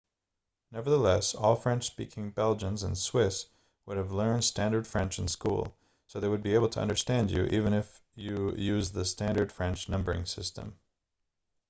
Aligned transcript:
nevertheless 0.71 1.35
all 1.35 1.55
french-speaking 1.55 2.31
belgians 2.31 2.81
and 2.81 2.97
swiss 2.97 3.45
would 3.85 3.97
have 3.97 4.11
learned 4.11 4.43
standard 4.43 4.87
french 4.87 5.19
in 5.19 5.27
school 5.27 5.77
so 6.07 6.19
they 6.19 6.27
would 6.27 6.41
be 6.41 6.55
able 6.55 6.67
to 6.67 6.79
understand 6.81 7.29
you 7.29 7.43
even 7.51 7.71
if 7.71 8.01
you 8.15 8.51
used 8.55 8.95
the 8.95 9.05
standard 9.05 9.51
french 9.51 9.87
numbering 9.89 10.25
system 10.25 10.79